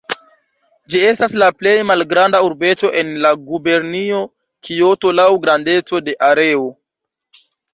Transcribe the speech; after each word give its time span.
Ĝi 0.93 1.01
estas 1.09 1.35
la 1.43 1.49
plej 1.59 1.73
malgranda 1.89 2.39
urbeto 2.47 2.91
en 3.03 3.11
la 3.27 3.33
gubernio 3.51 4.25
Kioto 4.71 5.15
laŭ 5.21 5.29
grandeco 5.45 6.05
de 6.09 6.17
areo. 6.33 6.69